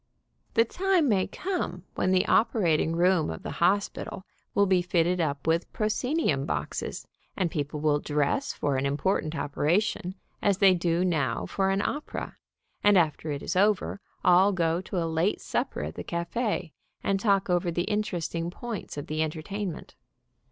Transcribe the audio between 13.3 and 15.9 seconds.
is over, all go to a late supper